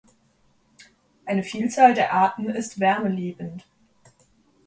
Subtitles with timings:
[1.25, 3.67] Eine Vielzahl der Arten ist wärmeliebend.